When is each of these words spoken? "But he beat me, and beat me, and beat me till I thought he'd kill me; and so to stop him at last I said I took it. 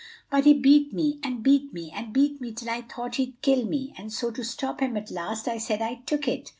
"But 0.31 0.45
he 0.45 0.55
beat 0.55 0.91
me, 0.91 1.19
and 1.21 1.43
beat 1.43 1.71
me, 1.71 1.91
and 1.95 2.11
beat 2.11 2.41
me 2.41 2.51
till 2.53 2.71
I 2.71 2.81
thought 2.81 3.17
he'd 3.17 3.39
kill 3.43 3.65
me; 3.67 3.93
and 3.95 4.11
so 4.11 4.31
to 4.31 4.43
stop 4.43 4.79
him 4.79 4.97
at 4.97 5.11
last 5.11 5.47
I 5.47 5.59
said 5.59 5.79
I 5.79 6.01
took 6.07 6.27
it. 6.27 6.49